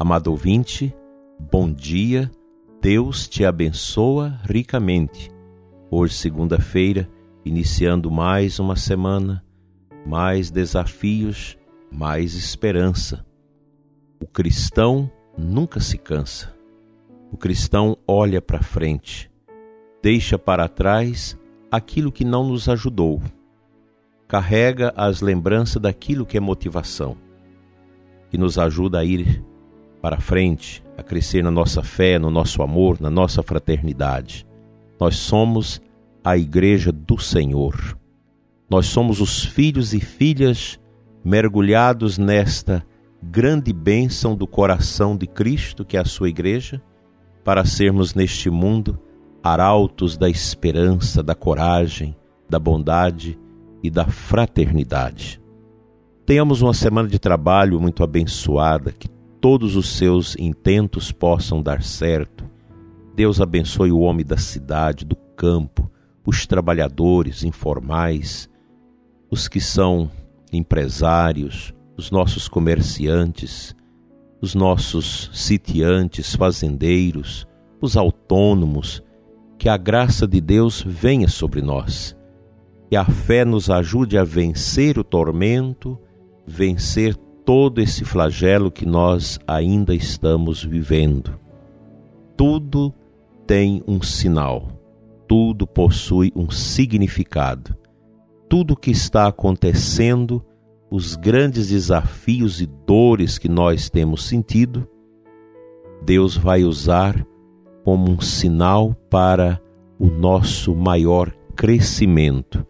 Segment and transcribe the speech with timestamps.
[0.00, 0.96] Amado ouvinte,
[1.52, 2.30] bom dia,
[2.80, 5.30] Deus te abençoa ricamente.
[5.90, 7.06] Hoje, segunda-feira,
[7.44, 9.44] iniciando mais uma semana,
[10.06, 11.58] mais desafios,
[11.92, 13.26] mais esperança.
[14.18, 16.50] O cristão nunca se cansa.
[17.30, 19.30] O cristão olha para frente,
[20.02, 21.38] deixa para trás
[21.70, 23.20] aquilo que não nos ajudou.
[24.26, 27.18] Carrega as lembranças daquilo que é motivação,
[28.30, 29.44] que nos ajuda a ir
[30.00, 34.46] para frente, a crescer na nossa fé, no nosso amor, na nossa fraternidade.
[34.98, 35.80] Nós somos
[36.24, 37.98] a Igreja do Senhor.
[38.68, 40.78] Nós somos os filhos e filhas
[41.24, 42.84] mergulhados nesta
[43.22, 46.80] grande bênção do coração de Cristo, que é a sua Igreja,
[47.44, 48.98] para sermos neste mundo
[49.42, 52.16] arautos da esperança, da coragem,
[52.48, 53.38] da bondade
[53.82, 55.40] e da fraternidade.
[56.26, 59.08] Tenhamos uma semana de trabalho muito abençoada, que
[59.40, 62.44] todos os seus intentos possam dar certo.
[63.14, 65.90] Deus abençoe o homem da cidade, do campo,
[66.26, 68.48] os trabalhadores informais,
[69.30, 70.10] os que são
[70.52, 73.74] empresários, os nossos comerciantes,
[74.40, 77.46] os nossos sitiantes, fazendeiros,
[77.80, 79.02] os autônomos,
[79.58, 82.16] que a graça de Deus venha sobre nós,
[82.88, 85.98] que a fé nos ajude a vencer o tormento,
[86.46, 91.38] vencer todo esse flagelo que nós ainda estamos vivendo.
[92.36, 92.94] Tudo
[93.46, 94.68] tem um sinal,
[95.26, 97.76] tudo possui um significado.
[98.48, 100.44] Tudo que está acontecendo,
[100.90, 104.88] os grandes desafios e dores que nós temos sentido,
[106.02, 107.26] Deus vai usar
[107.84, 109.60] como um sinal para
[109.98, 112.66] o nosso maior crescimento,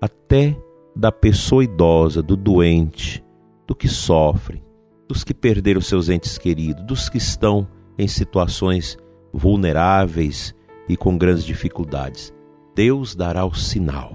[0.00, 0.56] até
[0.94, 3.24] da pessoa idosa, do doente,
[3.68, 4.64] do que sofre,
[5.06, 7.68] dos que perderam seus entes queridos, dos que estão
[7.98, 8.96] em situações
[9.30, 10.54] vulneráveis
[10.88, 12.32] e com grandes dificuldades.
[12.74, 14.14] Deus dará o sinal.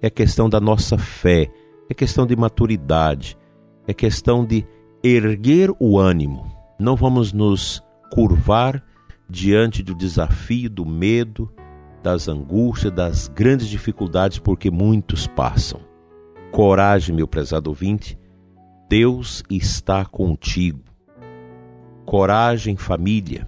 [0.00, 1.50] É questão da nossa fé,
[1.88, 3.36] é questão de maturidade,
[3.86, 4.66] é questão de
[5.02, 6.50] erguer o ânimo.
[6.80, 8.82] Não vamos nos curvar
[9.28, 11.52] diante do desafio, do medo,
[12.02, 15.80] das angústias, das grandes dificuldades, porque muitos passam.
[16.50, 18.18] Coragem, meu prezado ouvinte,
[18.88, 20.80] Deus está contigo.
[22.04, 23.46] Coragem, família.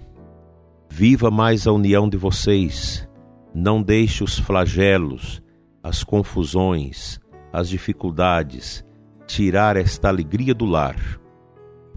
[0.89, 3.07] Viva mais a união de vocês.
[3.53, 5.41] Não deixe os flagelos,
[5.83, 7.19] as confusões,
[7.51, 8.85] as dificuldades
[9.25, 11.19] tirar esta alegria do lar.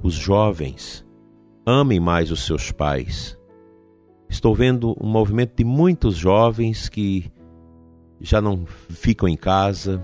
[0.02, 1.06] Os jovens,
[1.66, 3.38] amem mais os seus pais
[4.30, 7.28] Estou vendo um movimento de muitos jovens que
[8.20, 10.00] já não ficam em casa,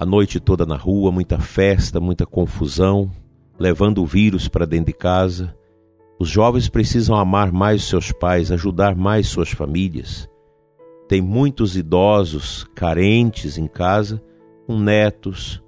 [0.00, 3.12] a noite toda na rua, muita festa, muita confusão,
[3.58, 5.54] levando o vírus para dentro de casa.
[6.18, 10.26] Os jovens precisam amar mais seus pais, ajudar mais suas famílias.
[11.06, 14.22] Tem muitos idosos carentes em casa,
[14.66, 15.62] com netos,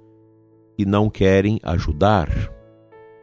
[0.75, 2.51] que não querem ajudar.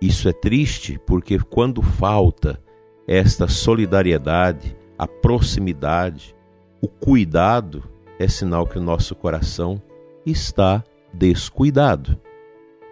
[0.00, 2.62] Isso é triste porque quando falta
[3.04, 6.36] esta solidariedade, a proximidade,
[6.80, 7.82] o cuidado
[8.16, 9.82] é sinal que o nosso coração
[10.24, 12.20] está descuidado.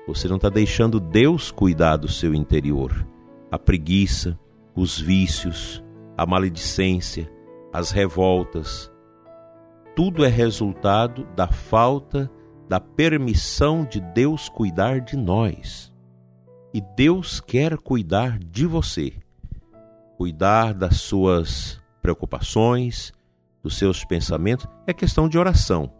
[0.06, 3.06] Você não está deixando Deus cuidar do seu interior.
[3.50, 4.38] A preguiça,
[4.74, 5.82] os vícios,
[6.16, 7.30] a maledicência,
[7.72, 8.90] as revoltas,
[9.94, 12.30] tudo é resultado da falta
[12.68, 15.92] da permissão de Deus cuidar de nós.
[16.72, 19.14] E Deus quer cuidar de você
[20.18, 23.12] cuidar das suas preocupações,
[23.62, 25.92] dos seus pensamentos, é questão de oração.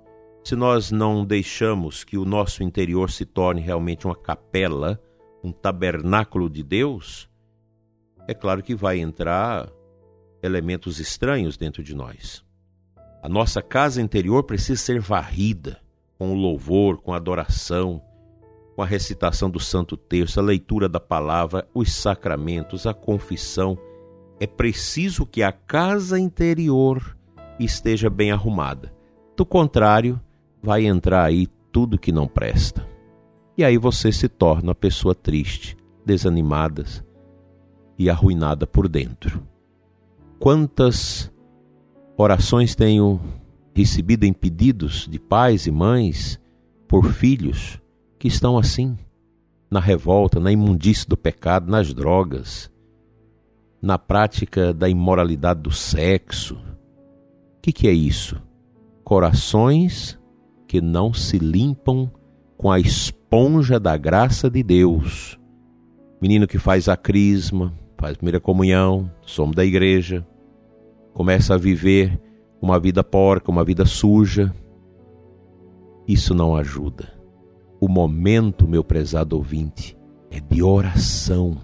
[0.49, 4.99] Se nós não deixamos que o nosso interior se torne realmente uma capela,
[5.45, 7.29] um tabernáculo de Deus,
[8.27, 9.71] é claro que vai entrar
[10.43, 12.43] elementos estranhos dentro de nós.
[13.23, 15.83] A nossa casa interior precisa ser varrida
[16.19, 18.03] com o louvor, com a adoração,
[18.75, 23.77] com a recitação do Santo Terço, a leitura da palavra, os sacramentos, a confissão
[24.41, 27.15] é preciso que a casa interior
[27.61, 28.91] esteja bem arrumada.
[29.37, 30.19] Do contrário,
[30.63, 32.87] vai entrar aí tudo que não presta.
[33.57, 36.85] E aí você se torna uma pessoa triste, desanimada,
[37.99, 39.43] e arruinada por dentro.
[40.39, 41.33] Quantas
[42.17, 43.21] orações tenho
[43.75, 46.41] recebido em pedidos de pais e mães
[46.87, 47.81] por filhos
[48.19, 48.97] que estão assim,
[49.71, 52.71] na revolta, na imundície do pecado, nas drogas,
[53.81, 56.55] na prática da imoralidade do sexo.
[56.55, 58.41] O que, que é isso?
[59.05, 60.18] Corações
[60.69, 62.11] que não se limpam
[62.59, 65.39] com a esponja da graça de Deus.
[66.21, 70.27] Menino que faz a crisma, faz primeira comunhão, somos da igreja,
[71.15, 72.21] começa a viver
[72.61, 74.53] uma vida porca, uma vida suja.
[76.07, 77.13] Isso não ajuda.
[77.81, 79.97] O momento, meu prezado ouvinte,
[80.31, 81.57] é de oração.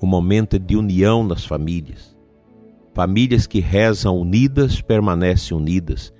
[0.00, 2.14] O momento é de união nas famílias.
[2.92, 6.12] Famílias que rezam unidas permanecem unidas.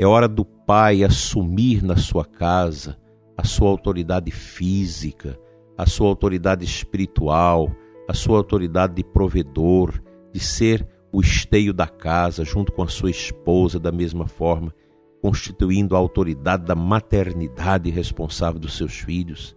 [0.00, 2.96] É hora do pai assumir na sua casa
[3.36, 5.38] a sua autoridade física,
[5.76, 7.70] a sua autoridade espiritual,
[8.08, 10.00] a sua autoridade de provedor,
[10.32, 14.74] de ser o esteio da casa, junto com a sua esposa, da mesma forma,
[15.20, 19.54] constituindo a autoridade da maternidade responsável dos seus filhos.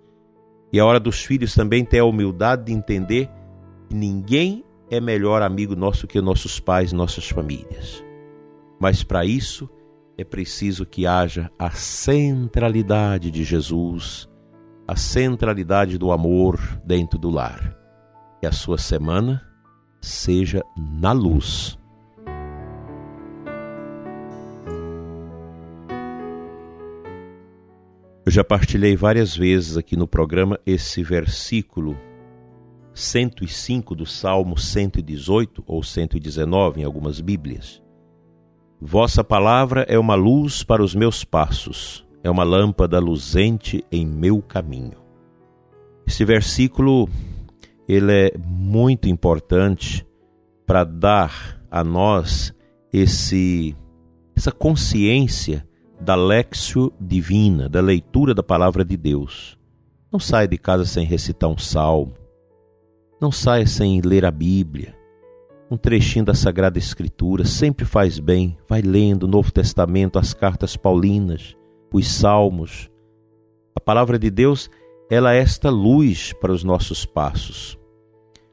[0.74, 3.30] E a hora dos filhos também ter a humildade de entender
[3.88, 8.04] que ninguém é melhor amigo nosso que nossos pais, nossas famílias.
[8.78, 9.69] Mas para isso
[10.18, 14.30] é preciso que haja a centralidade de Jesus,
[14.88, 17.75] a centralidade do amor dentro do lar.
[18.39, 19.42] Que a sua semana
[20.01, 21.77] seja na luz.
[28.25, 31.98] Eu já partilhei várias vezes aqui no programa esse versículo
[32.94, 37.83] 105 do Salmo 118 ou 119 em algumas Bíblias.
[38.86, 44.42] Vossa palavra é uma luz para os meus passos, é uma lâmpada luzente em meu
[44.42, 44.98] caminho.
[46.06, 47.08] Esse versículo
[47.88, 50.06] ele é muito importante
[50.66, 52.54] para dar a nós
[52.92, 53.74] esse
[54.36, 55.66] essa consciência
[56.02, 59.58] da lexio divina, da leitura da palavra de Deus.
[60.12, 62.16] Não saia de casa sem recitar um salmo.
[63.22, 64.94] Não saia sem ler a Bíblia.
[65.74, 68.56] Um trechinho da Sagrada Escritura sempre faz bem.
[68.70, 71.58] Vai lendo o Novo Testamento, as cartas paulinas,
[71.92, 72.92] os salmos.
[73.75, 74.70] A palavra de Deus
[75.10, 77.75] ela é esta luz para os nossos passos.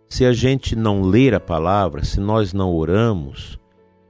[0.08, 3.60] Se a gente não ler a palavra, se nós não oramos,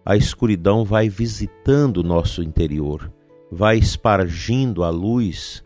[0.04, 3.12] a escuridão vai visitando o nosso interior,
[3.50, 5.64] vai espargindo a luz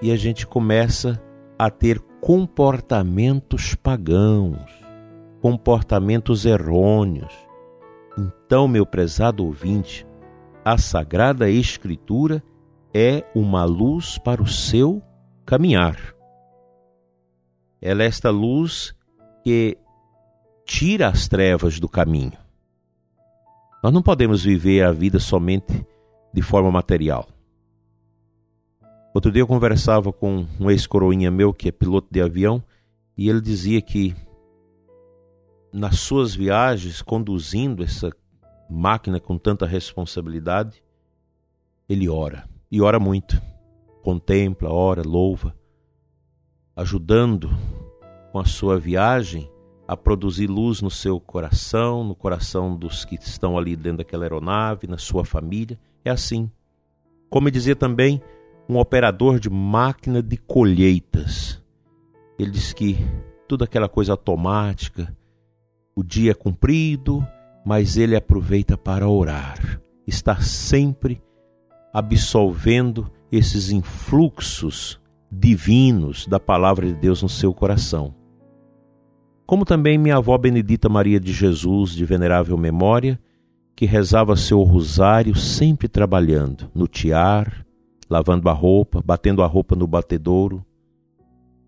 [0.00, 1.22] e a gente começa
[1.58, 4.83] a ter comportamentos pagãos,
[5.44, 7.34] comportamentos errôneos.
[8.16, 10.06] Então, meu prezado ouvinte,
[10.64, 12.42] a Sagrada Escritura
[12.94, 15.02] é uma luz para o seu
[15.44, 15.98] caminhar.
[17.78, 18.94] Ela é esta luz
[19.42, 19.76] que
[20.64, 22.38] tira as trevas do caminho.
[23.82, 25.86] Nós não podemos viver a vida somente
[26.32, 27.28] de forma material.
[29.12, 32.64] Outro dia eu conversava com um ex-coroinha meu que é piloto de avião
[33.14, 34.16] e ele dizia que
[35.74, 38.08] nas suas viagens, conduzindo essa
[38.70, 40.84] máquina com tanta responsabilidade,
[41.88, 43.42] ele ora e ora muito.
[44.00, 45.52] Contempla, ora, louva,
[46.76, 47.50] ajudando
[48.30, 49.50] com a sua viagem
[49.88, 54.86] a produzir luz no seu coração, no coração dos que estão ali dentro daquela aeronave,
[54.86, 55.76] na sua família.
[56.04, 56.48] É assim.
[57.28, 58.22] Como dizia também
[58.68, 61.60] um operador de máquina de colheitas.
[62.38, 62.96] Ele diz que
[63.48, 65.12] tudo aquela coisa automática,
[65.94, 67.26] o dia é cumprido,
[67.64, 71.22] mas ele aproveita para orar, está sempre
[71.92, 78.14] absolvendo esses influxos divinos da palavra de Deus no seu coração.
[79.46, 83.20] Como também minha avó Benedita Maria de Jesus, de venerável memória,
[83.76, 87.64] que rezava seu rosário sempre trabalhando, no tiar,
[88.08, 90.64] lavando a roupa, batendo a roupa no batedouro,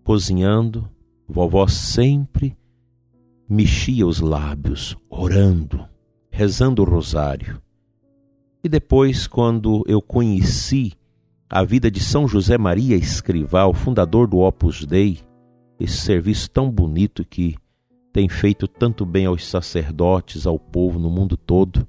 [0.03, 0.89] cozinhando,
[1.27, 2.55] vovó sempre
[3.49, 5.85] mexia os lábios, orando,
[6.29, 7.61] rezando o rosário.
[8.63, 10.93] E depois, quando eu conheci
[11.49, 15.19] a vida de São José Maria Escrivá, o fundador do Opus Dei,
[15.79, 17.55] esse serviço tão bonito que
[18.11, 21.87] tem feito tanto bem aos sacerdotes, ao povo no mundo todo,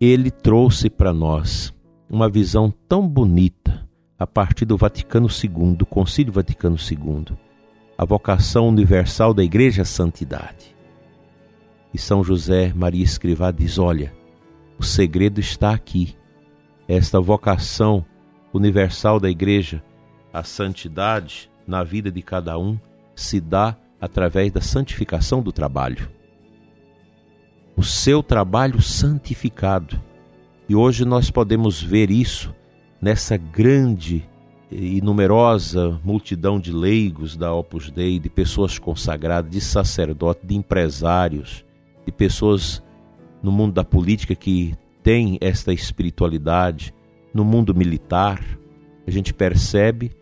[0.00, 1.74] ele trouxe para nós
[2.08, 3.86] uma visão tão bonita
[4.18, 7.36] a partir do Vaticano II, do Concílio Vaticano II,
[7.96, 10.74] a vocação universal da Igreja Santidade.
[11.92, 14.12] E São José Maria Escrivá diz: olha,
[14.78, 16.16] o segredo está aqui
[16.88, 18.04] esta vocação
[18.52, 19.82] universal da igreja,
[20.32, 22.78] a santidade na vida de cada um,
[23.14, 26.10] se dá através da santificação do trabalho.
[27.76, 30.02] O seu trabalho santificado.
[30.68, 32.54] E hoje nós podemos ver isso
[33.00, 34.28] nessa grande
[34.74, 41.64] e numerosa multidão de leigos da Opus Dei, de pessoas consagradas, de sacerdotes, de empresários,
[42.06, 42.82] de pessoas
[43.42, 46.94] no mundo da política que têm esta espiritualidade,
[47.34, 48.40] no mundo militar,
[49.06, 50.12] a gente percebe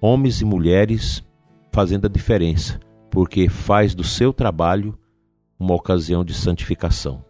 [0.00, 1.24] homens e mulheres
[1.72, 2.78] fazendo a diferença,
[3.10, 4.98] porque faz do seu trabalho
[5.58, 7.24] uma ocasião de santificação.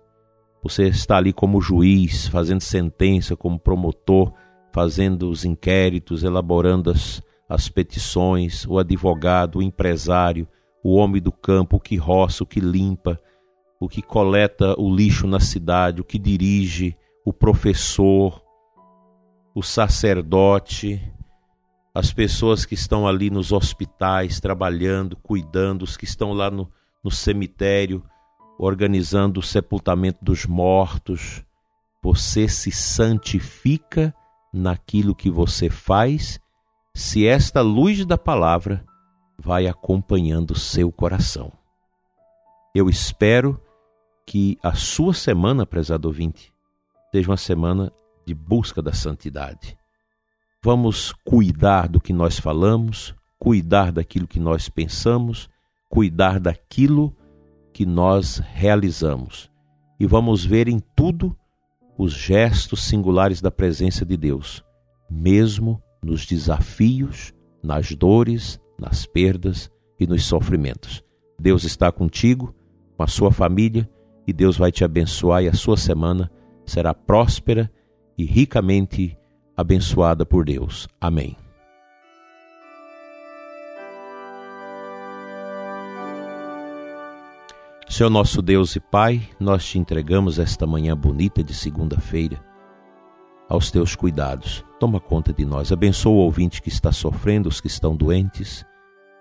[0.63, 4.33] Você está ali como juiz, fazendo sentença, como promotor,
[4.79, 10.47] fazendo os inquéritos, elaborando as, as petições, o advogado, o empresário,
[10.85, 13.21] o homem do campo, o que roça, o que limpa,
[13.81, 18.41] o que coleta o lixo na cidade, o que dirige, o professor,
[19.53, 21.03] o sacerdote,
[21.93, 26.71] as pessoas que estão ali nos hospitais trabalhando, cuidando, os que estão lá no,
[27.03, 28.01] no cemitério
[28.57, 31.45] organizando o sepultamento dos mortos.
[32.01, 34.15] Você se santifica
[34.53, 36.41] naquilo que você faz,
[36.95, 38.85] se esta luz da palavra
[39.39, 41.53] vai acompanhando seu coração.
[42.75, 43.61] Eu espero
[44.27, 46.53] que a sua semana, prezado ouvinte,
[47.11, 47.93] seja uma semana
[48.27, 49.79] de busca da santidade.
[50.63, 55.49] Vamos cuidar do que nós falamos, cuidar daquilo que nós pensamos,
[55.89, 57.17] cuidar daquilo
[57.73, 59.51] que nós realizamos.
[59.99, 61.37] E vamos ver em tudo
[61.99, 64.65] os gestos singulares da presença de Deus,
[65.11, 71.03] mesmo nos desafios, nas dores, nas perdas e nos sofrimentos.
[71.39, 72.55] Deus está contigo,
[72.97, 73.89] com a sua família,
[74.27, 76.31] e Deus vai te abençoar e a sua semana
[76.65, 77.71] será próspera
[78.17, 79.17] e ricamente
[79.57, 80.87] abençoada por Deus.
[81.01, 81.48] Amém.
[87.89, 92.39] Senhor nosso Deus e Pai, nós te entregamos esta manhã bonita de segunda-feira
[93.49, 94.63] aos teus cuidados.
[94.79, 95.73] Toma conta de nós.
[95.73, 98.65] Abençoa o ouvinte que está sofrendo, os que estão doentes.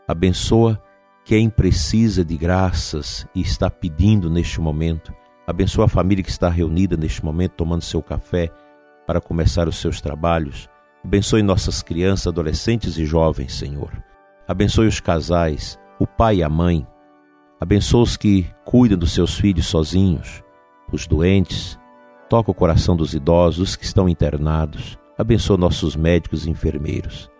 [0.05, 0.81] Abençoa
[1.23, 5.13] quem precisa de graças e está pedindo neste momento.
[5.47, 8.51] Abençoa a família que está reunida neste momento, tomando seu café
[9.07, 10.69] para começar os seus trabalhos.
[11.05, 13.91] Abençoe nossas crianças, adolescentes e jovens, Senhor.
[14.45, 16.85] Abençoe os casais, o pai e a mãe
[17.59, 20.43] Abençoa os que cuidam dos seus filhos sozinhos,
[20.91, 21.77] os doentes.
[22.29, 24.97] Toca o coração dos idosos, os que estão internados.
[25.17, 27.31] Abençoa nossos médicos e enfermeiros.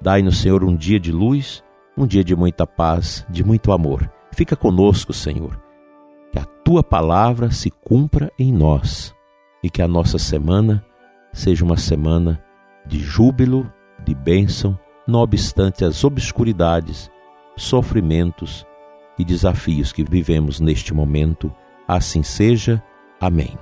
[0.00, 1.62] Dai-nos, Senhor, um dia de luz,
[1.96, 4.10] um dia de muita paz, de muito amor.
[4.32, 5.60] Fica conosco, Senhor.
[6.32, 9.14] Que a tua palavra se cumpra em nós
[9.62, 10.84] e que a nossa semana
[11.32, 12.42] seja uma semana
[12.86, 13.70] de júbilo,
[14.04, 17.10] de bênção, não obstante as obscuridades,
[17.56, 18.66] sofrimentos,
[19.18, 21.52] e desafios que vivemos neste momento.
[21.86, 22.82] Assim seja.
[23.20, 23.56] Amém.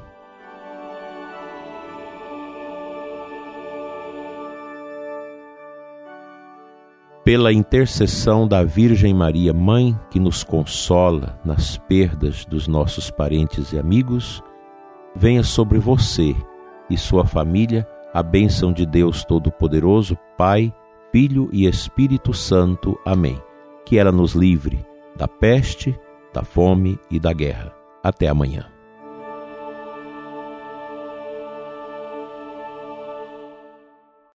[7.25, 13.79] Pela intercessão da Virgem Maria, Mãe, que nos consola nas perdas dos nossos parentes e
[13.79, 14.43] amigos,
[15.15, 16.35] venha sobre você
[16.91, 20.75] e sua família a bênção de Deus Todo-Poderoso, Pai,
[21.13, 22.99] Filho e Espírito Santo.
[23.07, 23.41] Amém.
[23.87, 24.85] Que ela nos livre
[25.17, 25.99] da peste,
[26.33, 27.75] da fome e da guerra.
[28.03, 28.72] Até amanhã.